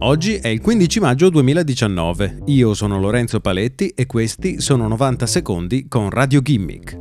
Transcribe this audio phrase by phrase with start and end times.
[0.00, 2.42] Oggi è il 15 maggio 2019.
[2.46, 6.98] Io sono Lorenzo Paletti e questi sono 90 secondi con Radio Gimmick.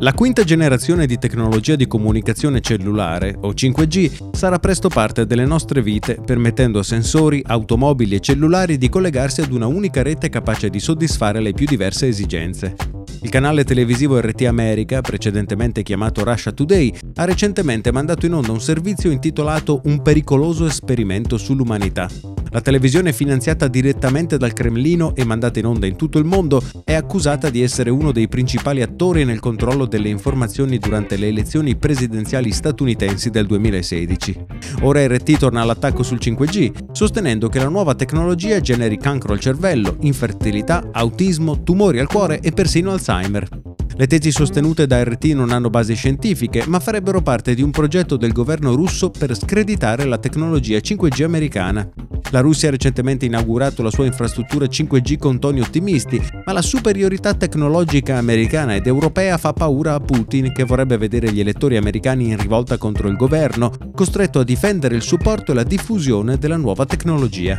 [0.00, 5.80] La quinta generazione di tecnologia di comunicazione cellulare, o 5G, sarà presto parte delle nostre
[5.80, 10.80] vite, permettendo a sensori, automobili e cellulari di collegarsi ad una unica rete capace di
[10.80, 12.74] soddisfare le più diverse esigenze.
[13.22, 18.62] Il canale televisivo RT America, precedentemente chiamato Russia Today, ha recentemente mandato in onda un
[18.62, 22.08] servizio intitolato Un pericoloso esperimento sull'umanità.
[22.52, 26.94] La televisione finanziata direttamente dal Cremlino e mandata in onda in tutto il mondo è
[26.94, 32.50] accusata di essere uno dei principali attori nel controllo delle informazioni durante le elezioni presidenziali
[32.50, 34.46] statunitensi del 2016.
[34.80, 39.96] Ora RT torna all'attacco sul 5G, sostenendo che la nuova tecnologia generi cancro al cervello,
[40.00, 43.48] infertilità, autismo, tumori al cuore e persino Alzheimer.
[43.94, 48.16] Le tesi sostenute da RT non hanno basi scientifiche, ma farebbero parte di un progetto
[48.16, 51.88] del governo russo per screditare la tecnologia 5G americana.
[52.30, 57.34] La Russia ha recentemente inaugurato la sua infrastruttura 5G con toni ottimisti, ma la superiorità
[57.34, 62.36] tecnologica americana ed europea fa paura a Putin che vorrebbe vedere gli elettori americani in
[62.36, 67.58] rivolta contro il governo, costretto a difendere il supporto e la diffusione della nuova tecnologia.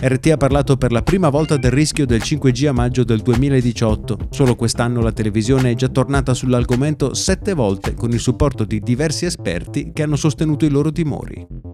[0.00, 4.28] RT ha parlato per la prima volta del rischio del 5G a maggio del 2018.
[4.30, 9.26] Solo quest'anno la televisione è già tornata sull'argomento sette volte con il supporto di diversi
[9.26, 11.71] esperti che hanno sostenuto i loro timori.